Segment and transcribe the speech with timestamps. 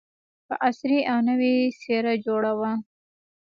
[0.47, 2.71] په عصري او نوې څېره جوړه وه.